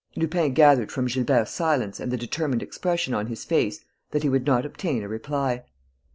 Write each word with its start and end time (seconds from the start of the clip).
Lupin 0.15 0.55
gathered 0.55 0.91
from 0.91 1.05
Gilbert's 1.05 1.51
silence 1.51 1.99
and 1.99 2.11
the 2.11 2.17
determined 2.17 2.63
expression 2.63 3.13
on 3.13 3.27
his 3.27 3.45
face 3.45 3.85
that 4.09 4.23
he 4.23 4.29
would 4.29 4.47
not 4.47 4.65
obtain 4.65 5.03
a 5.03 5.07
reply. 5.07 5.63